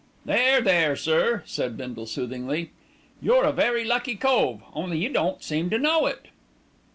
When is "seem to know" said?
5.43-6.07